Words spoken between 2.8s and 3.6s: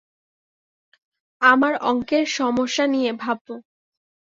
নিয়ে ভািবব।